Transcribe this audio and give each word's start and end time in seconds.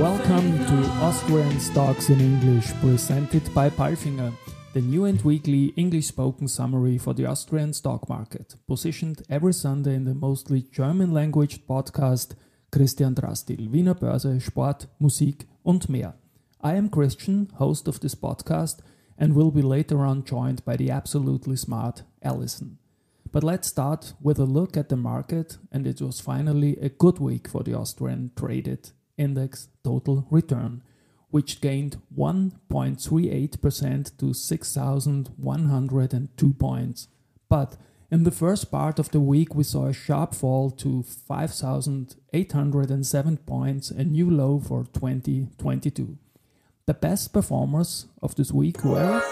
Welcome 0.00 0.58
to 0.58 0.88
Austrian 1.02 1.60
Stocks 1.60 2.08
in 2.08 2.18
English, 2.18 2.72
presented 2.80 3.52
by 3.52 3.68
Palfinger, 3.68 4.32
the 4.72 4.80
new 4.80 5.04
and 5.04 5.20
weekly 5.20 5.66
English 5.76 6.06
spoken 6.06 6.48
summary 6.48 6.96
for 6.96 7.12
the 7.12 7.26
Austrian 7.26 7.74
stock 7.74 8.08
market, 8.08 8.56
positioned 8.66 9.22
every 9.28 9.52
Sunday 9.52 9.94
in 9.94 10.04
the 10.04 10.14
mostly 10.14 10.62
German 10.62 11.12
language 11.12 11.66
podcast 11.66 12.34
Christian 12.72 13.14
Drastil, 13.14 13.70
Wiener 13.70 13.94
Börse, 13.94 14.40
Sport, 14.40 14.86
Musik 14.98 15.44
und 15.62 15.90
mehr. 15.90 16.14
I 16.62 16.74
am 16.74 16.88
Christian, 16.88 17.50
host 17.56 17.86
of 17.86 18.00
this 18.00 18.14
podcast, 18.14 18.78
and 19.18 19.34
will 19.34 19.50
be 19.50 19.62
later 19.62 20.06
on 20.06 20.24
joined 20.24 20.64
by 20.64 20.76
the 20.76 20.90
absolutely 20.90 21.56
smart 21.56 22.02
Allison. 22.22 22.78
But 23.30 23.44
let's 23.44 23.68
start 23.68 24.14
with 24.22 24.38
a 24.38 24.44
look 24.44 24.76
at 24.76 24.88
the 24.88 24.96
market, 24.96 25.58
and 25.70 25.86
it 25.86 26.00
was 26.00 26.18
finally 26.18 26.78
a 26.80 26.88
good 26.88 27.18
week 27.18 27.46
for 27.46 27.62
the 27.62 27.74
Austrian 27.74 28.30
traded 28.34 28.90
index 29.22 29.68
total 29.82 30.26
return, 30.30 30.82
which 31.30 31.60
gained 31.60 32.00
1.38% 32.16 34.18
to 34.18 34.32
6,102 34.34 36.52
points. 36.54 37.08
But 37.48 37.76
in 38.10 38.24
the 38.24 38.30
first 38.30 38.70
part 38.70 38.98
of 38.98 39.10
the 39.10 39.20
week, 39.20 39.54
we 39.54 39.64
saw 39.64 39.86
a 39.86 39.94
sharp 39.94 40.34
fall 40.34 40.70
to 40.72 41.02
5,807 41.02 43.36
points, 43.38 43.90
a 43.90 44.04
new 44.04 44.30
low 44.30 44.60
for 44.60 44.84
2022. 44.92 46.18
The 46.84 46.94
best 46.94 47.32
performers 47.32 48.06
of 48.20 48.34
this 48.34 48.50
week 48.52 48.84
were 48.84 49.22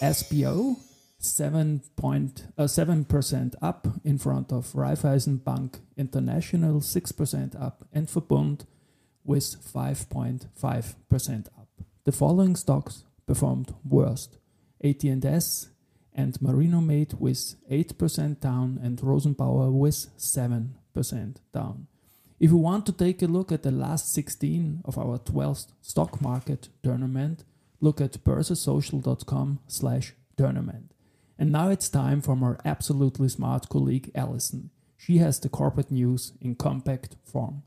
SBO, 0.00 0.78
7 1.20 1.82
point, 1.94 2.48
uh, 2.56 2.64
7% 2.64 3.54
up 3.60 3.86
in 4.04 4.16
front 4.18 4.52
of 4.52 4.72
Raiffeisen 4.72 5.44
Bank 5.44 5.80
International, 5.96 6.80
6% 6.80 7.54
up, 7.60 7.84
and 7.92 8.08
Verbund 8.08 8.64
with 9.28 9.44
5.5% 9.44 11.46
up. 11.48 11.68
The 12.04 12.12
following 12.12 12.56
stocks 12.56 13.04
performed 13.26 13.74
worst. 13.84 14.38
AT&S 14.82 15.68
and 16.14 16.40
Marinomed 16.40 17.12
with 17.18 17.54
8% 17.70 18.40
down 18.40 18.80
and 18.82 18.98
Rosenbauer 18.98 19.70
with 19.70 20.08
7% 20.16 21.36
down. 21.52 21.86
If 22.40 22.50
you 22.50 22.56
want 22.56 22.86
to 22.86 22.92
take 22.92 23.20
a 23.20 23.26
look 23.26 23.52
at 23.52 23.64
the 23.64 23.70
last 23.70 24.14
16 24.14 24.82
of 24.86 24.96
our 24.96 25.18
12th 25.18 25.72
stock 25.82 26.22
market 26.22 26.70
tournament, 26.82 27.44
look 27.80 28.00
at 28.00 28.24
boerse-social.com 28.24 29.60
slash 29.66 30.14
tournament. 30.38 30.94
And 31.38 31.52
now 31.52 31.68
it's 31.68 31.90
time 31.90 32.22
for 32.22 32.36
our 32.42 32.58
absolutely 32.64 33.28
smart 33.28 33.68
colleague 33.68 34.10
Allison. 34.14 34.70
She 34.96 35.18
has 35.18 35.38
the 35.38 35.48
corporate 35.48 35.90
news 35.90 36.32
in 36.40 36.54
compact 36.54 37.16
form. 37.24 37.62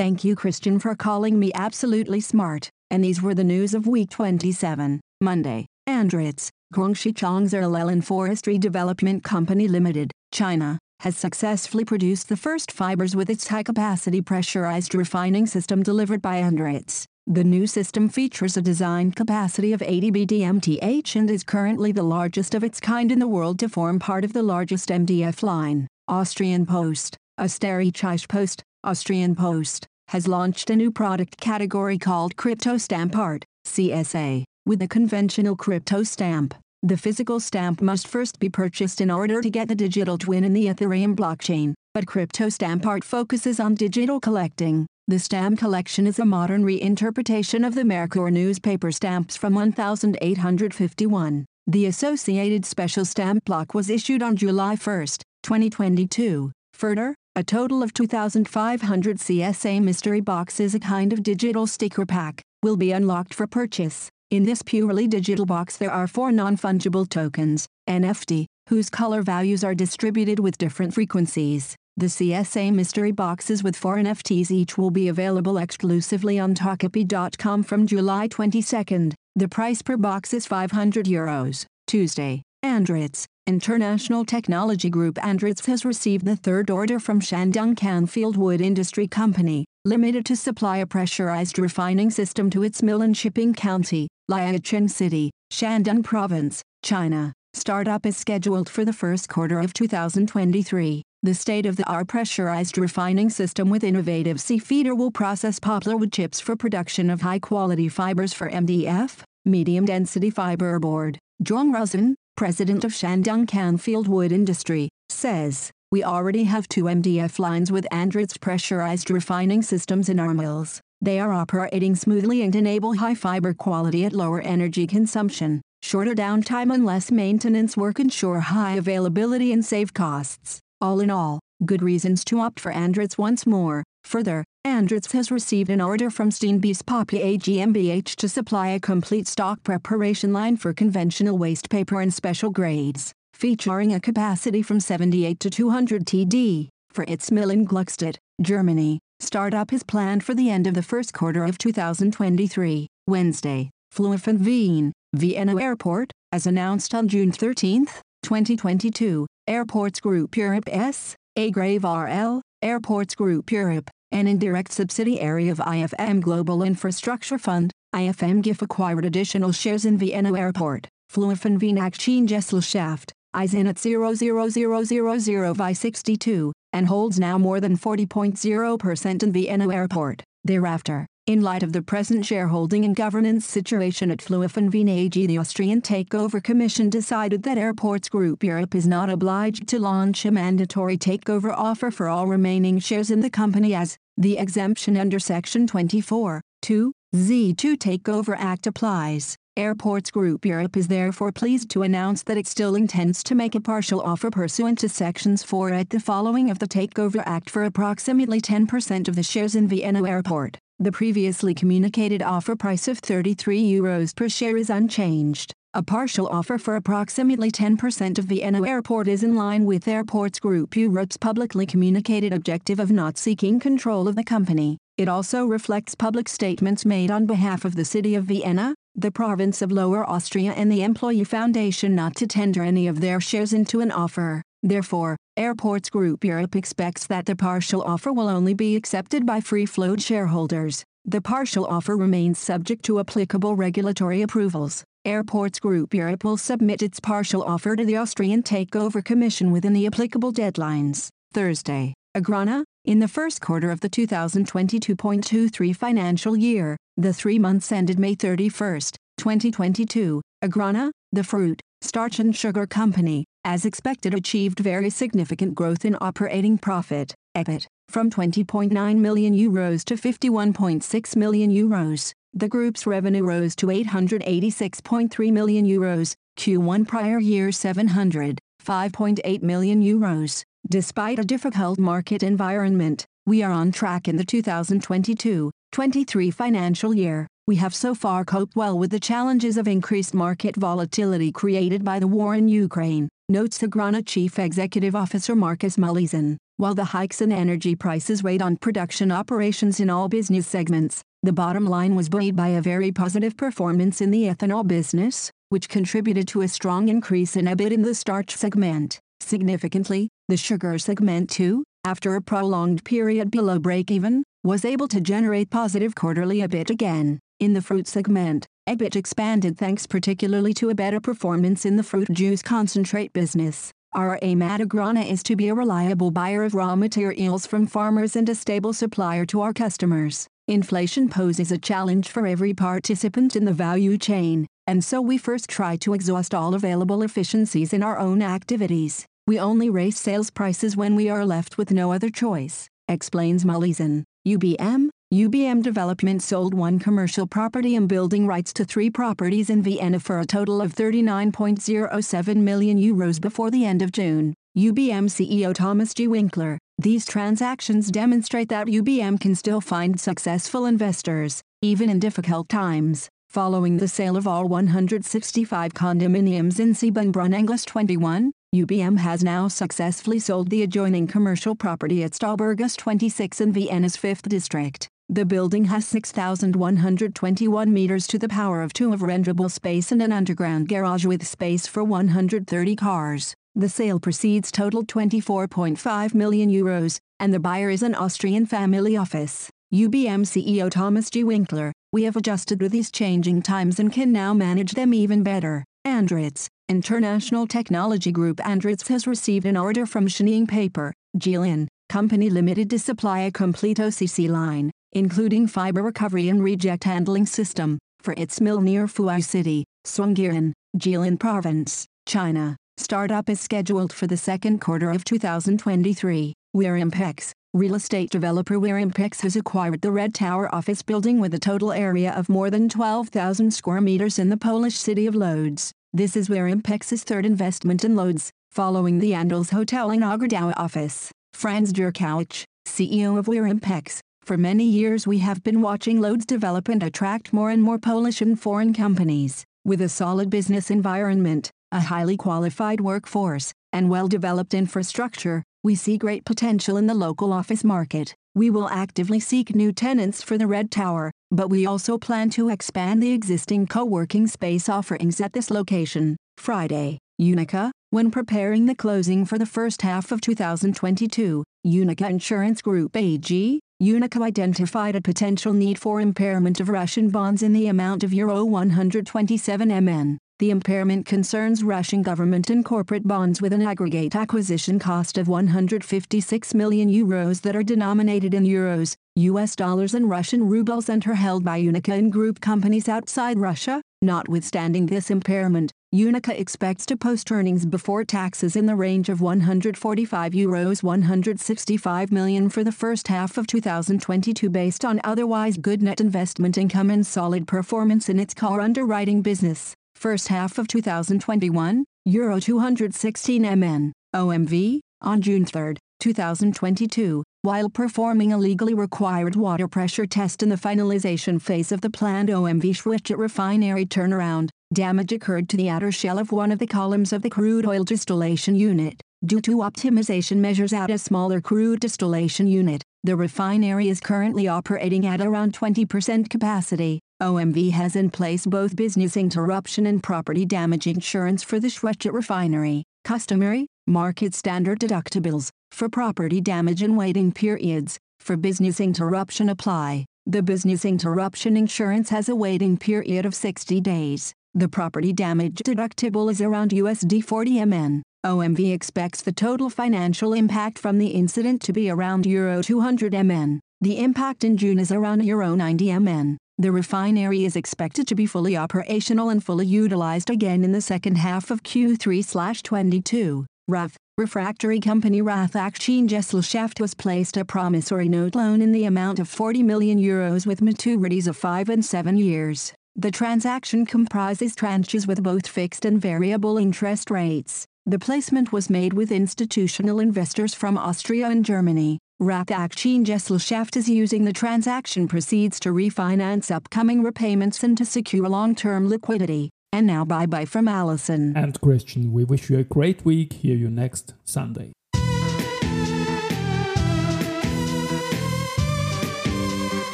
Thank 0.00 0.24
you, 0.24 0.34
Christian, 0.34 0.78
for 0.78 0.94
calling 0.94 1.38
me 1.38 1.52
absolutely 1.54 2.22
smart. 2.22 2.70
And 2.90 3.04
these 3.04 3.20
were 3.20 3.34
the 3.34 3.44
news 3.44 3.74
of 3.74 3.86
week 3.86 4.08
27, 4.08 4.98
Monday. 5.20 5.66
Andritz, 5.86 6.48
Guangxi 6.74 7.12
Changzhe 7.12 7.92
and 7.92 8.02
Forestry 8.02 8.56
Development 8.56 9.22
Company 9.22 9.68
Limited, 9.68 10.10
China, 10.32 10.78
has 11.00 11.18
successfully 11.18 11.84
produced 11.84 12.30
the 12.30 12.38
first 12.38 12.72
fibers 12.72 13.14
with 13.14 13.28
its 13.28 13.48
high 13.48 13.62
capacity 13.62 14.22
pressurized 14.22 14.94
refining 14.94 15.46
system 15.46 15.82
delivered 15.82 16.22
by 16.22 16.40
Andritz. 16.40 17.04
The 17.26 17.44
new 17.44 17.66
system 17.66 18.08
features 18.08 18.56
a 18.56 18.62
design 18.62 19.12
capacity 19.12 19.74
of 19.74 19.82
80 19.82 20.12
BDMTH 20.12 21.14
and 21.14 21.30
is 21.30 21.44
currently 21.44 21.92
the 21.92 22.02
largest 22.02 22.54
of 22.54 22.64
its 22.64 22.80
kind 22.80 23.12
in 23.12 23.18
the 23.18 23.28
world 23.28 23.58
to 23.58 23.68
form 23.68 23.98
part 23.98 24.24
of 24.24 24.32
the 24.32 24.42
largest 24.42 24.88
MDF 24.88 25.42
line. 25.42 25.86
Austrian 26.08 26.64
Post, 26.64 27.18
Österreichische 27.38 28.30
Post, 28.30 28.62
Austrian 28.82 29.36
Post, 29.36 29.86
has 30.10 30.26
launched 30.26 30.68
a 30.70 30.76
new 30.76 30.90
product 30.90 31.36
category 31.36 31.96
called 31.96 32.36
Crypto 32.36 32.76
Stamp 32.76 33.16
Art, 33.16 33.44
CSA, 33.64 34.42
with 34.66 34.82
a 34.82 34.88
conventional 34.88 35.54
crypto 35.54 36.02
stamp. 36.02 36.52
The 36.82 36.96
physical 36.96 37.38
stamp 37.38 37.80
must 37.80 38.08
first 38.08 38.40
be 38.40 38.48
purchased 38.48 39.00
in 39.00 39.08
order 39.08 39.40
to 39.40 39.48
get 39.48 39.68
the 39.68 39.76
digital 39.76 40.18
twin 40.18 40.42
in 40.42 40.52
the 40.52 40.66
Ethereum 40.66 41.14
blockchain, 41.14 41.74
but 41.94 42.08
Crypto 42.08 42.48
Stamp 42.48 42.84
Art 42.86 43.04
focuses 43.04 43.60
on 43.60 43.76
digital 43.76 44.18
collecting. 44.18 44.84
The 45.06 45.20
stamp 45.20 45.60
collection 45.60 46.08
is 46.08 46.18
a 46.18 46.24
modern 46.24 46.64
reinterpretation 46.64 47.64
of 47.64 47.76
the 47.76 47.82
Merkur 47.82 48.32
newspaper 48.32 48.90
stamps 48.90 49.36
from 49.36 49.54
1851. 49.54 51.46
The 51.68 51.86
associated 51.86 52.66
special 52.66 53.04
stamp 53.04 53.44
block 53.44 53.74
was 53.74 53.88
issued 53.88 54.24
on 54.24 54.34
July 54.34 54.74
1, 54.74 55.06
2022. 55.44 56.50
Further, 56.74 57.14
a 57.36 57.44
total 57.44 57.82
of 57.82 57.94
2,500 57.94 59.18
CSA 59.18 59.80
mystery 59.80 60.20
boxes, 60.20 60.74
a 60.74 60.80
kind 60.80 61.12
of 61.12 61.22
digital 61.22 61.66
sticker 61.66 62.04
pack, 62.04 62.42
will 62.62 62.76
be 62.76 62.90
unlocked 62.90 63.34
for 63.34 63.46
purchase. 63.46 64.08
In 64.30 64.44
this 64.44 64.62
purely 64.62 65.06
digital 65.06 65.46
box, 65.46 65.76
there 65.76 65.92
are 65.92 66.06
four 66.06 66.32
non 66.32 66.56
fungible 66.56 67.08
tokens, 67.08 67.66
NFT, 67.88 68.46
whose 68.68 68.90
color 68.90 69.22
values 69.22 69.62
are 69.62 69.74
distributed 69.74 70.40
with 70.40 70.58
different 70.58 70.92
frequencies. 70.92 71.76
The 71.96 72.06
CSA 72.06 72.72
mystery 72.72 73.12
boxes 73.12 73.62
with 73.62 73.76
four 73.76 73.96
NFTs 73.96 74.50
each 74.50 74.76
will 74.76 74.90
be 74.90 75.08
available 75.08 75.58
exclusively 75.58 76.38
on 76.38 76.54
Tokepi.com 76.54 77.62
from 77.62 77.86
July 77.86 78.26
22. 78.26 79.10
The 79.36 79.48
price 79.48 79.82
per 79.82 79.96
box 79.96 80.32
is 80.32 80.46
500 80.46 81.06
euros. 81.06 81.66
Tuesday, 81.86 82.42
Andritz, 82.64 83.26
International 83.50 84.24
Technology 84.24 84.88
Group 84.88 85.16
Andritz 85.16 85.66
has 85.66 85.84
received 85.84 86.24
the 86.24 86.36
third 86.36 86.70
order 86.70 87.00
from 87.00 87.20
Shandong 87.20 87.76
Canfield 87.76 88.36
Wood 88.36 88.60
Industry 88.60 89.08
Company, 89.08 89.64
Limited 89.84 90.24
to 90.26 90.36
supply 90.36 90.76
a 90.76 90.86
pressurized 90.86 91.58
refining 91.58 92.10
system 92.10 92.48
to 92.50 92.62
its 92.62 92.80
mill 92.80 93.02
in 93.02 93.12
Chiping 93.12 93.54
County, 93.54 94.06
Liaocheng 94.30 94.88
City, 94.88 95.32
Shandong 95.52 96.04
Province, 96.04 96.62
China. 96.84 97.32
Startup 97.54 98.06
is 98.06 98.16
scheduled 98.16 98.68
for 98.68 98.84
the 98.84 98.92
first 98.92 99.28
quarter 99.28 99.58
of 99.58 99.72
2023. 99.72 101.02
The 101.24 101.34
state-of-the-art 101.34 102.06
pressurized 102.06 102.78
refining 102.78 103.30
system 103.30 103.68
with 103.68 103.82
innovative 103.82 104.40
C-feeder 104.40 104.94
will 104.94 105.10
process 105.10 105.58
poplar 105.58 105.96
wood 105.96 106.12
chips 106.12 106.38
for 106.38 106.54
production 106.54 107.10
of 107.10 107.22
high-quality 107.22 107.88
fibers 107.88 108.32
for 108.32 108.48
MDF, 108.48 109.22
medium-density 109.44 110.30
fiberboard. 110.30 111.16
Zhuang 111.42 111.74
Rozan, 111.74 112.14
president 112.36 112.84
of 112.84 112.92
Shandong 112.92 113.46
Canfield 113.46 114.08
Wood 114.08 114.32
Industry, 114.32 114.88
says, 115.08 115.70
We 115.90 116.02
already 116.02 116.44
have 116.44 116.68
two 116.68 116.84
MDF 116.84 117.38
lines 117.38 117.70
with 117.70 117.86
Andritz 117.92 118.40
pressurized 118.40 119.10
refining 119.10 119.62
systems 119.62 120.08
in 120.08 120.18
our 120.18 120.34
mills. 120.34 120.80
They 121.00 121.18
are 121.18 121.32
operating 121.32 121.96
smoothly 121.96 122.42
and 122.42 122.54
enable 122.54 122.94
high 122.94 123.14
fiber 123.14 123.54
quality 123.54 124.04
at 124.04 124.12
lower 124.12 124.40
energy 124.40 124.86
consumption. 124.86 125.62
Shorter 125.82 126.14
downtime 126.14 126.72
and 126.72 126.84
less 126.84 127.10
maintenance 127.10 127.76
work 127.76 127.98
ensure 127.98 128.40
high 128.40 128.74
availability 128.74 129.52
and 129.52 129.64
save 129.64 129.94
costs. 129.94 130.60
All 130.80 131.00
in 131.00 131.10
all, 131.10 131.40
good 131.64 131.82
reasons 131.82 132.24
to 132.24 132.40
opt 132.40 132.60
for 132.60 132.72
Andritz 132.72 133.18
once 133.18 133.46
more. 133.46 133.84
Further, 134.04 134.44
Andritz 134.66 135.12
has 135.12 135.30
received 135.30 135.70
an 135.70 135.80
order 135.80 136.10
from 136.10 136.30
Steinbeis 136.30 136.84
Papier 136.84 137.38
GmbH 137.38 138.16
to 138.16 138.28
supply 138.28 138.68
a 138.68 138.80
complete 138.80 139.26
stock 139.26 139.62
preparation 139.62 140.32
line 140.32 140.56
for 140.56 140.72
conventional 140.72 141.38
waste 141.38 141.70
paper 141.70 142.00
and 142.00 142.12
special 142.12 142.50
grades, 142.50 143.12
featuring 143.34 143.92
a 143.92 144.00
capacity 144.00 144.62
from 144.62 144.80
78 144.80 145.40
to 145.40 145.50
200 145.50 146.04
TD. 146.04 146.68
For 146.90 147.04
its 147.06 147.30
mill 147.30 147.50
in 147.50 147.66
Gluckstadt, 147.66 148.16
Germany, 148.42 148.98
startup 149.20 149.72
is 149.72 149.82
planned 149.82 150.24
for 150.24 150.34
the 150.34 150.50
end 150.50 150.66
of 150.66 150.74
the 150.74 150.82
first 150.82 151.12
quarter 151.12 151.44
of 151.44 151.58
2023, 151.58 152.86
Wednesday. 153.06 153.70
Flughafen 153.94 154.44
Wien, 154.44 154.92
Vienna 155.14 155.60
Airport, 155.60 156.12
as 156.32 156.46
announced 156.46 156.94
on 156.94 157.08
June 157.08 157.32
13, 157.32 157.86
2022, 158.22 159.26
Airports 159.48 160.00
Group 160.00 160.36
Europe 160.36 160.68
S. 160.68 161.16
A 161.36 161.52
Grave 161.52 161.84
RL, 161.84 162.42
Airports 162.60 163.14
Group 163.14 163.52
Europe, 163.52 163.88
an 164.10 164.26
indirect 164.26 164.72
subsidiary 164.72 165.48
of 165.48 165.58
IFM 165.58 166.20
Global 166.20 166.64
Infrastructure 166.64 167.38
Fund, 167.38 167.70
IFM 167.94 168.42
GIF 168.42 168.62
acquired 168.62 169.04
additional 169.04 169.52
shares 169.52 169.84
in 169.84 169.96
Vienna 169.96 170.36
Airport, 170.36 170.88
Flughafen 171.12 171.60
Wien 171.60 171.76
Aktiengesellschaft, 171.76 173.12
ISIN 173.32 173.68
at 173.68 173.78
00000 173.78 175.56
by 175.56 175.72
62, 175.72 176.52
and 176.72 176.88
holds 176.88 177.20
now 177.20 177.38
more 177.38 177.60
than 177.60 177.76
40.0% 177.76 179.22
in 179.22 179.32
Vienna 179.32 179.72
Airport. 179.72 180.24
Thereafter, 180.42 181.06
in 181.26 181.42
light 181.42 181.62
of 181.62 181.72
the 181.72 181.80
present 181.82 182.26
shareholding 182.26 182.84
and 182.84 182.96
governance 182.96 183.46
situation 183.46 184.10
at 184.10 184.18
Flughafen 184.18 184.72
Wien 184.72 184.88
AG 184.88 185.26
the 185.26 185.38
Austrian 185.38 185.80
Takeover 185.80 186.42
Commission 186.42 186.90
decided 186.90 187.44
that 187.44 187.56
Airports 187.56 188.08
Group 188.08 188.42
Europe 188.42 188.74
is 188.74 188.86
not 188.86 189.08
obliged 189.08 189.68
to 189.68 189.78
launch 189.78 190.24
a 190.24 190.30
mandatory 190.32 190.98
takeover 190.98 191.54
offer 191.56 191.92
for 191.92 192.08
all 192.08 192.26
remaining 192.26 192.80
shares 192.80 193.12
in 193.12 193.20
the 193.20 193.30
company 193.30 193.74
as 193.74 193.96
the 194.16 194.38
exemption 194.38 194.96
under 194.96 195.20
Section 195.20 195.66
24, 195.66 196.40
2, 196.62 196.92
Z2 197.14 197.76
Takeover 197.76 198.34
Act 198.36 198.66
applies. 198.66 199.36
Airports 199.56 200.10
Group 200.10 200.44
Europe 200.44 200.76
is 200.76 200.88
therefore 200.88 201.30
pleased 201.32 201.70
to 201.70 201.82
announce 201.82 202.22
that 202.24 202.38
it 202.38 202.46
still 202.46 202.74
intends 202.74 203.22
to 203.22 203.34
make 203.34 203.54
a 203.54 203.60
partial 203.60 204.00
offer 204.00 204.30
pursuant 204.30 204.78
to 204.78 204.88
Sections 204.88 205.42
4 205.42 205.70
at 205.70 205.90
the 205.90 206.00
following 206.00 206.50
of 206.50 206.58
the 206.58 206.68
Takeover 206.68 207.22
Act 207.24 207.50
for 207.50 207.62
approximately 207.62 208.40
10% 208.40 209.06
of 209.06 209.14
the 209.14 209.22
shares 209.22 209.54
in 209.54 209.68
Vienna 209.68 210.08
Airport. 210.08 210.58
The 210.82 210.90
previously 210.90 211.52
communicated 211.52 212.22
offer 212.22 212.56
price 212.56 212.88
of 212.88 213.00
33 213.00 213.62
euros 213.62 214.16
per 214.16 214.30
share 214.30 214.56
is 214.56 214.70
unchanged. 214.70 215.52
A 215.74 215.82
partial 215.82 216.26
offer 216.26 216.56
for 216.56 216.74
approximately 216.74 217.50
10% 217.50 218.18
of 218.18 218.24
Vienna 218.24 218.66
Airport 218.66 219.06
is 219.06 219.22
in 219.22 219.34
line 219.34 219.66
with 219.66 219.86
Airports 219.86 220.40
Group 220.40 220.74
Europe's 220.74 221.18
publicly 221.18 221.66
communicated 221.66 222.32
objective 222.32 222.80
of 222.80 222.90
not 222.90 223.18
seeking 223.18 223.60
control 223.60 224.08
of 224.08 224.16
the 224.16 224.24
company. 224.24 224.78
It 224.96 225.06
also 225.06 225.44
reflects 225.44 225.94
public 225.94 226.30
statements 226.30 226.86
made 226.86 227.10
on 227.10 227.26
behalf 227.26 227.66
of 227.66 227.76
the 227.76 227.84
city 227.84 228.14
of 228.14 228.24
Vienna, 228.24 228.74
the 228.94 229.10
province 229.10 229.60
of 229.60 229.70
Lower 229.70 230.08
Austria 230.08 230.52
and 230.52 230.72
the 230.72 230.82
Employee 230.82 231.24
Foundation 231.24 231.94
not 231.94 232.16
to 232.16 232.26
tender 232.26 232.62
any 232.62 232.86
of 232.86 233.02
their 233.02 233.20
shares 233.20 233.52
into 233.52 233.80
an 233.80 233.90
offer. 233.90 234.40
Therefore, 234.62 235.16
Airports 235.36 235.88
Group 235.88 236.24
Europe 236.24 236.54
expects 236.54 237.06
that 237.06 237.26
the 237.26 237.34
partial 237.34 237.82
offer 237.82 238.12
will 238.12 238.28
only 238.28 238.52
be 238.52 238.76
accepted 238.76 239.24
by 239.24 239.40
free 239.40 239.64
float 239.64 240.00
shareholders. 240.02 240.84
The 241.04 241.22
partial 241.22 241.64
offer 241.64 241.96
remains 241.96 242.38
subject 242.38 242.84
to 242.84 243.00
applicable 243.00 243.56
regulatory 243.56 244.20
approvals. 244.20 244.84
Airports 245.06 245.58
Group 245.58 245.94
Europe 245.94 246.24
will 246.24 246.36
submit 246.36 246.82
its 246.82 247.00
partial 247.00 247.42
offer 247.42 247.74
to 247.74 247.86
the 247.86 247.96
Austrian 247.96 248.42
Takeover 248.42 249.02
Commission 249.02 249.50
within 249.50 249.72
the 249.72 249.86
applicable 249.86 250.32
deadlines. 250.32 251.08
Thursday, 251.32 251.94
Agrana, 252.14 252.64
in 252.84 252.98
the 252.98 253.08
first 253.08 253.40
quarter 253.40 253.70
of 253.70 253.80
the 253.80 253.88
2022.23 253.88 255.74
financial 255.74 256.36
year, 256.36 256.76
the 256.98 257.14
three 257.14 257.38
months 257.38 257.72
ended 257.72 257.98
May 257.98 258.14
31, 258.14 258.80
2022, 259.16 260.20
Agrana, 260.44 260.90
the 261.12 261.24
fruit, 261.24 261.62
starch 261.80 262.18
and 262.18 262.36
sugar 262.36 262.66
company, 262.66 263.24
as 263.44 263.64
expected 263.64 264.14
achieved 264.14 264.60
very 264.60 264.90
significant 264.90 265.54
growth 265.54 265.84
in 265.84 265.96
operating 266.00 266.58
profit, 266.58 267.14
EBIT, 267.36 267.66
from 267.88 268.10
20.9 268.10 268.96
million 268.96 269.34
euros 269.34 269.84
to 269.84 269.94
51.6 269.94 271.16
million 271.16 271.50
euros. 271.50 272.12
The 272.32 272.48
group's 272.48 272.86
revenue 272.86 273.24
rose 273.24 273.56
to 273.56 273.66
886.3 273.66 275.32
million 275.32 275.66
euros, 275.66 276.14
Q1 276.38 276.86
prior 276.86 277.18
year 277.18 277.48
705.8 277.48 279.42
million 279.42 279.82
euros. 279.82 280.44
Despite 280.68 281.18
a 281.18 281.24
difficult 281.24 281.78
market 281.78 282.22
environment, 282.22 283.06
we 283.26 283.42
are 283.42 283.52
on 283.52 283.72
track 283.72 284.06
in 284.06 284.16
the 284.16 284.24
2022-23 284.24 286.34
financial 286.34 286.94
year. 286.94 287.26
We 287.46 287.56
have 287.56 287.74
so 287.74 287.94
far 287.94 288.24
coped 288.24 288.54
well 288.54 288.78
with 288.78 288.90
the 288.90 289.00
challenges 289.00 289.56
of 289.56 289.66
increased 289.66 290.14
market 290.14 290.54
volatility 290.54 291.32
created 291.32 291.84
by 291.84 291.98
the 291.98 292.06
war 292.06 292.36
in 292.36 292.48
Ukraine, 292.48 293.08
notes 293.30 293.58
Agrana 293.60 294.04
Chief 294.04 294.40
Executive 294.40 294.96
Officer 294.96 295.36
Markus 295.36 295.76
Mühleisen. 295.76 296.36
While 296.56 296.74
the 296.74 296.86
hikes 296.86 297.20
in 297.20 297.30
energy 297.30 297.76
prices 297.76 298.24
weighed 298.24 298.42
on 298.42 298.56
production 298.56 299.12
operations 299.12 299.78
in 299.78 299.88
all 299.88 300.08
business 300.08 300.48
segments, 300.48 301.02
the 301.22 301.32
bottom 301.32 301.64
line 301.64 301.94
was 301.94 302.08
buoyed 302.08 302.34
by 302.34 302.48
a 302.48 302.60
very 302.60 302.90
positive 302.90 303.36
performance 303.36 304.00
in 304.00 304.10
the 304.10 304.24
ethanol 304.24 304.66
business, 304.66 305.30
which 305.48 305.68
contributed 305.68 306.26
to 306.26 306.40
a 306.40 306.48
strong 306.48 306.88
increase 306.88 307.36
in 307.36 307.44
EBIT 307.44 307.70
in 307.70 307.82
the 307.82 307.94
starch 307.94 308.34
segment. 308.34 308.98
Significantly, 309.20 310.08
the 310.28 310.36
sugar 310.36 310.76
segment 310.78 311.30
too, 311.30 311.62
after 311.84 312.16
a 312.16 312.22
prolonged 312.22 312.84
period 312.84 313.30
below 313.30 313.60
break-even, 313.60 314.24
was 314.42 314.64
able 314.64 314.88
to 314.88 315.00
generate 315.00 315.50
positive 315.50 315.94
quarterly 315.94 316.38
EBIT 316.38 316.68
again. 316.68 317.20
In 317.38 317.52
the 317.52 317.62
fruit 317.62 317.86
segment, 317.86 318.46
EBIT 318.70 318.94
expanded 318.94 319.58
thanks 319.58 319.84
particularly 319.84 320.54
to 320.54 320.70
a 320.70 320.76
better 320.76 321.00
performance 321.00 321.66
in 321.66 321.74
the 321.74 321.82
fruit 321.82 322.06
juice 322.12 322.40
concentrate 322.40 323.12
business. 323.12 323.72
Our 323.94 324.16
aim 324.22 324.42
at 324.42 324.60
Agrana 324.60 325.04
is 325.10 325.24
to 325.24 325.34
be 325.34 325.48
a 325.48 325.54
reliable 325.56 326.12
buyer 326.12 326.44
of 326.44 326.54
raw 326.54 326.76
materials 326.76 327.48
from 327.48 327.66
farmers 327.66 328.14
and 328.14 328.28
a 328.28 328.34
stable 328.36 328.72
supplier 328.72 329.26
to 329.26 329.40
our 329.40 329.52
customers. 329.52 330.28
Inflation 330.46 331.08
poses 331.08 331.50
a 331.50 331.58
challenge 331.58 332.10
for 332.10 332.28
every 332.28 332.54
participant 332.54 333.34
in 333.34 333.44
the 333.44 333.52
value 333.52 333.98
chain, 333.98 334.46
and 334.68 334.84
so 334.84 335.00
we 335.00 335.18
first 335.18 335.50
try 335.50 335.74
to 335.78 335.92
exhaust 335.92 336.32
all 336.32 336.54
available 336.54 337.02
efficiencies 337.02 337.72
in 337.72 337.82
our 337.82 337.98
own 337.98 338.22
activities. 338.22 339.04
We 339.26 339.40
only 339.40 339.68
raise 339.68 339.98
sales 339.98 340.30
prices 340.30 340.76
when 340.76 340.94
we 340.94 341.10
are 341.10 341.26
left 341.26 341.58
with 341.58 341.72
no 341.72 341.92
other 341.92 342.08
choice, 342.08 342.68
explains 342.86 343.42
Mühleisen. 343.42 344.04
UBM, 344.28 344.90
UBM 345.12 345.60
Development 345.60 346.22
sold 346.22 346.54
one 346.54 346.78
commercial 346.78 347.26
property 347.26 347.74
and 347.74 347.88
building 347.88 348.28
rights 348.28 348.52
to 348.52 348.64
three 348.64 348.88
properties 348.88 349.50
in 349.50 349.60
Vienna 349.60 349.98
for 349.98 350.20
a 350.20 350.24
total 350.24 350.62
of 350.62 350.72
39.07 350.72 352.36
million 352.36 352.78
euros 352.78 353.20
before 353.20 353.50
the 353.50 353.64
end 353.64 353.82
of 353.82 353.90
June. 353.90 354.34
UBM 354.56 355.10
CEO 355.10 355.52
Thomas 355.52 355.94
G. 355.94 356.06
Winkler, 356.06 356.58
these 356.78 357.04
transactions 357.04 357.90
demonstrate 357.90 358.48
that 358.50 358.68
UBM 358.68 359.18
can 359.18 359.34
still 359.34 359.60
find 359.60 359.98
successful 359.98 360.64
investors, 360.64 361.42
even 361.60 361.90
in 361.90 361.98
difficult 361.98 362.48
times. 362.48 363.08
Following 363.30 363.78
the 363.78 363.88
sale 363.88 364.16
of 364.16 364.28
all 364.28 364.46
165 364.46 365.74
condominiums 365.74 366.60
in 366.60 366.72
Siebenbrunnengasse 366.72 367.66
21, 367.66 368.30
UBM 368.54 368.98
has 368.98 369.24
now 369.24 369.48
successfully 369.48 370.20
sold 370.20 370.50
the 370.50 370.62
adjoining 370.62 371.08
commercial 371.08 371.56
property 371.56 372.04
at 372.04 372.12
Stallburggasse 372.12 372.76
26 372.76 373.40
in 373.40 373.52
Vienna's 373.52 373.96
5th 373.96 374.28
district. 374.28 374.88
The 375.12 375.24
building 375.24 375.64
has 375.64 375.88
6,121 375.88 377.72
meters 377.72 378.06
to 378.06 378.16
the 378.16 378.28
power 378.28 378.62
of 378.62 378.72
2 378.72 378.92
of 378.92 379.00
rentable 379.00 379.50
space 379.50 379.90
and 379.90 380.00
an 380.00 380.12
underground 380.12 380.68
garage 380.68 381.04
with 381.04 381.26
space 381.26 381.66
for 381.66 381.82
130 381.82 382.76
cars. 382.76 383.34
The 383.56 383.68
sale 383.68 383.98
proceeds 383.98 384.52
totaled 384.52 384.86
24.5 384.86 386.14
million 386.14 386.48
euros, 386.48 387.00
and 387.18 387.34
the 387.34 387.40
buyer 387.40 387.70
is 387.70 387.82
an 387.82 387.96
Austrian 387.96 388.46
family 388.46 388.96
office. 388.96 389.50
UBM 389.74 390.22
CEO 390.26 390.70
Thomas 390.70 391.10
G. 391.10 391.24
Winkler, 391.24 391.72
we 391.90 392.04
have 392.04 392.14
adjusted 392.14 392.62
with 392.62 392.70
these 392.70 392.92
changing 392.92 393.42
times 393.42 393.80
and 393.80 393.92
can 393.92 394.12
now 394.12 394.32
manage 394.32 394.74
them 394.74 394.94
even 394.94 395.24
better. 395.24 395.64
Andritz, 395.84 396.46
International 396.68 397.48
Technology 397.48 398.12
Group 398.12 398.36
Andritz 398.36 398.86
has 398.86 399.08
received 399.08 399.44
an 399.44 399.56
order 399.56 399.86
from 399.86 400.06
Shenyang 400.06 400.46
Paper, 400.46 400.92
Jilin, 401.18 401.66
Company 401.88 402.30
Limited 402.30 402.70
to 402.70 402.78
supply 402.78 403.22
a 403.22 403.32
complete 403.32 403.78
OCC 403.78 404.28
line, 404.28 404.70
including 404.92 405.46
fiber 405.46 405.82
recovery 405.82 406.28
and 406.28 406.42
reject 406.42 406.84
handling 406.84 407.26
system, 407.26 407.78
for 408.00 408.14
its 408.16 408.40
mill 408.40 408.60
near 408.60 408.86
Fuai 408.86 409.22
City, 409.22 409.64
Songjian, 409.86 410.52
Jilin 410.76 411.18
Province, 411.18 411.86
China. 412.06 412.56
Startup 412.76 413.28
is 413.28 413.40
scheduled 413.40 413.92
for 413.92 414.06
the 414.06 414.16
second 414.16 414.60
quarter 414.60 414.90
of 414.90 415.04
2023. 415.04 416.32
Warimpex, 416.56 417.32
real 417.52 417.74
estate 417.74 418.10
developer 418.10 418.54
Warimpex 418.54 419.20
has 419.20 419.36
acquired 419.36 419.82
the 419.82 419.92
Red 419.92 420.14
Tower 420.14 420.52
office 420.54 420.82
building 420.82 421.20
with 421.20 421.34
a 421.34 421.38
total 421.38 421.72
area 421.72 422.12
of 422.12 422.28
more 422.28 422.50
than 422.50 422.68
12,000 422.68 423.52
square 423.52 423.80
meters 423.80 424.18
in 424.18 424.30
the 424.30 424.36
Polish 424.36 424.76
city 424.76 425.06
of 425.06 425.14
Lodz. 425.14 425.72
This 425.92 426.16
is 426.16 426.28
Warimpex's 426.28 427.04
third 427.04 427.26
investment 427.26 427.84
in 427.84 427.96
Lodz, 427.96 428.30
following 428.50 428.98
the 428.98 429.14
Andel's 429.14 429.50
Hotel 429.50 429.90
in 429.90 430.00
Ogrodowa 430.00 430.54
office. 430.56 431.10
Franz 431.34 431.72
Jurkowitsch, 431.72 432.44
CEO 432.66 433.18
of 433.18 433.26
Warimpex, 433.26 434.00
for 434.30 434.38
many 434.38 434.62
years 434.62 435.08
we 435.08 435.18
have 435.18 435.42
been 435.42 435.60
watching 435.60 436.00
Lodz 436.00 436.24
develop 436.24 436.68
and 436.68 436.84
attract 436.84 437.32
more 437.32 437.50
and 437.50 437.60
more 437.60 437.80
Polish 437.80 438.20
and 438.20 438.38
foreign 438.38 438.72
companies. 438.72 439.44
With 439.64 439.80
a 439.80 439.88
solid 439.88 440.30
business 440.30 440.70
environment, 440.70 441.50
a 441.72 441.80
highly 441.80 442.16
qualified 442.16 442.80
workforce, 442.80 443.52
and 443.72 443.90
well-developed 443.90 444.54
infrastructure, 444.54 445.42
we 445.64 445.74
see 445.74 445.98
great 445.98 446.24
potential 446.24 446.76
in 446.76 446.86
the 446.86 446.94
local 446.94 447.32
office 447.32 447.64
market. 447.64 448.14
We 448.36 448.50
will 448.50 448.68
actively 448.68 449.18
seek 449.18 449.52
new 449.52 449.72
tenants 449.72 450.22
for 450.22 450.38
the 450.38 450.46
Red 450.46 450.70
Tower, 450.70 451.10
but 451.32 451.50
we 451.50 451.66
also 451.66 451.98
plan 451.98 452.30
to 452.30 452.50
expand 452.50 453.02
the 453.02 453.10
existing 453.10 453.66
co-working 453.66 454.28
space 454.28 454.68
offerings 454.68 455.20
at 455.20 455.32
this 455.32 455.50
location. 455.50 456.16
Friday, 456.38 457.00
UNIQA, 457.20 457.72
when 457.90 458.12
preparing 458.12 458.66
the 458.66 458.76
closing 458.76 459.24
for 459.24 459.38
the 459.38 459.44
first 459.44 459.82
half 459.82 460.12
of 460.12 460.20
2022, 460.20 461.42
UNIQA 461.66 462.08
Insurance 462.08 462.62
Group 462.62 462.96
AG, 462.96 463.60
UNIQA 463.82 464.22
identified 464.22 464.96
a 464.96 465.00
potential 465.02 465.52
need 465.52 465.78
for 465.78 466.00
impairment 466.00 466.58
of 466.58 466.70
Russian 466.70 467.10
bonds 467.10 467.42
in 467.42 467.52
the 467.52 467.66
amount 467.66 468.02
of 468.02 468.14
Euro 468.14 468.46
127 468.46 469.68
MN. 469.68 470.16
The 470.38 470.48
impairment 470.48 471.04
concerns 471.04 471.62
Russian 471.62 472.00
government 472.00 472.48
and 472.48 472.64
corporate 472.64 473.06
bonds 473.06 473.42
with 473.42 473.52
an 473.52 473.60
aggregate 473.60 474.16
acquisition 474.16 474.78
cost 474.78 475.18
of 475.18 475.28
156 475.28 476.54
million 476.54 476.88
euros 476.88 477.42
that 477.42 477.54
are 477.54 477.62
denominated 477.62 478.32
in 478.32 478.44
euros, 478.44 478.94
US 479.16 479.54
dollars 479.54 479.92
and 479.92 480.08
Russian 480.08 480.48
rubles 480.48 480.88
and 480.88 481.06
are 481.06 481.12
held 481.12 481.44
by 481.44 481.60
UNIQA 481.60 481.98
and 481.98 482.10
group 482.10 482.40
companies 482.40 482.88
outside 482.88 483.38
Russia. 483.38 483.82
Notwithstanding 484.00 484.86
this 484.86 485.10
impairment, 485.10 485.72
UNIQA 485.92 486.38
expects 486.38 486.86
to 486.86 486.96
post 486.96 487.32
earnings 487.32 487.66
before 487.66 488.04
taxes 488.04 488.54
in 488.54 488.66
the 488.66 488.76
range 488.76 489.08
of 489.08 489.20
145 489.20 490.32
euros 490.32 490.84
165 490.84 492.12
million 492.12 492.48
for 492.48 492.62
the 492.62 492.70
first 492.70 493.08
half 493.08 493.36
of 493.36 493.48
2022 493.48 494.48
based 494.50 494.84
on 494.84 495.00
otherwise 495.02 495.56
good 495.56 495.82
net 495.82 496.00
investment 496.00 496.56
income 496.56 496.90
and 496.90 497.04
solid 497.04 497.48
performance 497.48 498.08
in 498.08 498.20
its 498.20 498.34
car 498.34 498.60
underwriting 498.60 499.20
business. 499.20 499.74
First 499.96 500.28
half 500.28 500.58
of 500.58 500.68
2021, 500.68 501.84
Euro 502.04 502.38
216 502.38 503.42
MN, 503.42 503.92
OMV, 504.14 504.78
on 505.02 505.20
June 505.20 505.44
3, 505.44 505.74
2022, 505.98 507.24
while 507.42 507.70
performing 507.70 508.34
a 508.34 508.38
legally 508.38 508.74
required 508.74 509.34
water 509.34 509.66
pressure 509.66 510.04
test 510.04 510.42
in 510.42 510.50
the 510.50 510.56
finalization 510.56 511.40
phase 511.40 511.72
of 511.72 511.80
the 511.80 511.88
planned 511.88 512.28
OMV 512.28 512.74
Schwechat 512.76 513.16
refinery 513.16 513.86
turnaround, 513.86 514.50
damage 514.74 515.12
occurred 515.12 515.48
to 515.48 515.56
the 515.56 515.70
outer 515.70 515.90
shell 515.90 516.18
of 516.18 516.32
one 516.32 516.52
of 516.52 516.58
the 516.58 516.66
columns 516.66 517.14
of 517.14 517.22
the 517.22 517.30
crude 517.30 517.64
oil 517.64 517.82
distillation 517.82 518.54
unit. 518.54 519.00
Due 519.24 519.40
to 519.40 519.56
optimization 519.56 520.36
measures 520.36 520.74
at 520.74 520.90
a 520.90 520.98
smaller 520.98 521.40
crude 521.40 521.80
distillation 521.80 522.46
unit, 522.46 522.82
the 523.04 523.16
refinery 523.16 523.88
is 523.88 524.00
currently 524.00 524.46
operating 524.46 525.06
at 525.06 525.22
around 525.22 525.54
20% 525.54 526.28
capacity. 526.28 527.00
OMV 527.22 527.70
has 527.70 527.96
in 527.96 528.10
place 528.10 528.44
both 528.44 528.76
business 528.76 529.16
interruption 529.16 529.86
and 529.86 530.02
property 530.02 530.44
damage 530.44 530.86
insurance 530.86 531.42
for 531.42 531.58
the 531.58 531.68
Schwechat 531.68 532.12
refinery, 532.12 532.82
customary, 533.04 533.66
market 533.86 534.34
standard 534.34 534.78
deductibles, 534.78 535.50
for 535.72 535.88
property 535.88 536.40
damage 536.40 536.82
and 536.82 536.96
waiting 536.96 537.32
periods, 537.32 537.98
for 538.18 538.36
business 538.36 538.80
interruption 538.80 539.48
apply. 539.48 540.04
The 540.26 540.42
business 540.42 540.84
interruption 540.84 541.56
insurance 541.56 542.10
has 542.10 542.28
a 542.28 542.36
waiting 542.36 542.76
period 542.76 543.26
of 543.26 543.34
60 543.34 543.80
days. 543.80 544.32
The 544.54 544.68
property 544.68 545.12
damage 545.12 545.56
deductible 545.56 546.30
is 546.30 546.40
around 546.40 546.70
USD 546.70 547.24
40 547.24 547.64
MN. 547.64 548.02
OMV 548.26 548.72
expects 548.74 549.22
the 549.22 549.32
total 549.32 549.70
financial 549.70 550.34
impact 550.34 550.78
from 550.78 550.98
the 550.98 551.08
incident 551.08 551.62
to 551.62 551.72
be 551.72 551.88
around 551.88 552.26
Euro 552.26 552.60
200 552.62 553.12
MN. 553.12 553.60
The 553.80 553.98
impact 553.98 554.44
in 554.44 554.58
June 554.58 554.78
is 554.78 554.92
around 554.92 555.24
Euro 555.24 555.54
90 555.54 555.98
MN. 556.00 556.36
The 556.58 556.70
refinery 556.70 557.46
is 557.46 557.56
expected 557.56 558.06
to 558.08 558.14
be 558.14 558.26
fully 558.26 558.54
operational 558.54 559.30
and 559.30 559.42
fully 559.42 559.64
utilized 559.64 560.28
again 560.28 560.62
in 560.62 560.72
the 560.72 560.82
second 560.82 561.16
half 561.16 561.50
of 561.50 561.62
Q3/22. 561.62 563.46
RATH, 563.66 563.96
refractory 564.20 564.78
company 564.78 565.22
RATH 565.22 565.54
Aktiengesellschaft 565.54 566.78
was 566.78 566.92
placed 566.92 567.38
a 567.38 567.44
promissory 567.44 568.06
note 568.06 568.34
loan 568.34 568.60
in 568.60 568.70
the 568.70 568.84
amount 568.84 569.18
of 569.18 569.30
40 569.30 569.62
million 569.62 569.98
euros 569.98 570.46
with 570.46 570.60
maturities 570.60 571.26
of 571.26 571.38
5 571.38 571.70
and 571.70 571.82
7 571.82 572.18
years. 572.18 572.74
The 572.96 573.10
transaction 573.10 573.86
comprises 573.86 574.54
tranches 574.54 575.06
with 575.06 575.22
both 575.22 575.46
fixed 575.46 575.86
and 575.86 575.98
variable 575.98 576.58
interest 576.58 577.10
rates. 577.10 577.64
The 577.86 577.98
placement 577.98 578.52
was 578.52 578.68
made 578.68 578.92
with 578.92 579.10
institutional 579.10 580.00
investors 580.00 580.52
from 580.52 580.76
Austria 580.76 581.30
and 581.30 581.42
Germany. 581.42 581.98
RATH 582.18 582.48
Aktiengesellschaft 582.48 583.74
is 583.74 583.88
using 583.88 584.26
the 584.26 584.34
transaction 584.34 585.08
proceeds 585.08 585.58
to 585.60 585.70
refinance 585.70 586.50
upcoming 586.50 587.02
repayments 587.02 587.62
and 587.62 587.74
to 587.78 587.86
secure 587.86 588.28
long-term 588.28 588.86
liquidity. 588.86 589.48
And 589.72 589.86
now 589.86 590.04
bye-bye 590.04 590.46
from 590.46 590.66
Allison. 590.66 591.36
And 591.36 591.60
Christian, 591.60 592.12
we 592.12 592.24
wish 592.24 592.50
you 592.50 592.58
a 592.58 592.64
great 592.64 593.04
week. 593.04 593.34
Hear 593.34 593.56
you 593.56 593.70
next 593.70 594.14
Sunday. 594.24 594.72